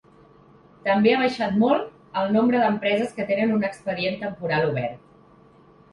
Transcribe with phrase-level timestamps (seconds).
[0.85, 5.09] També ha baixat molt el nombre d’empreses que tenen un expedient temporal obert.